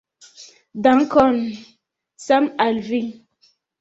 [0.87, 1.37] Dankon,
[2.25, 3.03] same al vi!